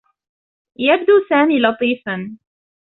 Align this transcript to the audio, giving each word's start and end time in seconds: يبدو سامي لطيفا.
يبدو 0.79 1.13
سامي 1.29 1.59
لطيفا. 1.59 2.37